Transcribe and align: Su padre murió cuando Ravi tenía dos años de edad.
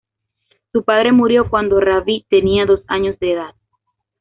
Su 0.71 0.83
padre 0.83 1.11
murió 1.11 1.47
cuando 1.47 1.79
Ravi 1.79 2.25
tenía 2.27 2.65
dos 2.65 2.81
años 2.87 3.19
de 3.19 3.33
edad. 3.33 3.53